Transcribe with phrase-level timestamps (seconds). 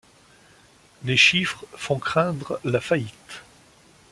[1.03, 3.43] Les chiffres font craindre la faillite.